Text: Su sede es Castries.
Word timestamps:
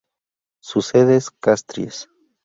Su 0.63 0.81
sede 0.81 1.15
es 1.15 1.29
Castries. 1.29 2.09